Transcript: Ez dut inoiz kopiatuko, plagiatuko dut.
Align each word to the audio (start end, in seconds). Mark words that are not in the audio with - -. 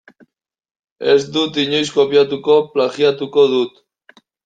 Ez 1.13 1.19
dut 1.35 1.61
inoiz 1.65 1.83
kopiatuko, 1.99 2.59
plagiatuko 2.73 3.49
dut. 3.57 3.83